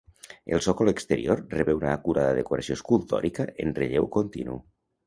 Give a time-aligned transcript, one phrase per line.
[0.55, 4.63] El sòcol exterior rebé una acurada decoració escultòrica en relleu continu.